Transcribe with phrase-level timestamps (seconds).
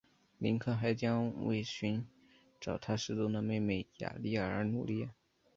[0.39, 2.07] 林克还将为寻
[2.59, 5.07] 找他失踪的妹妹雅丽儿而努力。